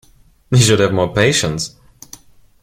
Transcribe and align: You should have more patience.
You 0.49 0.57
should 0.57 0.79
have 0.79 0.93
more 0.95 1.13
patience. 1.13 1.75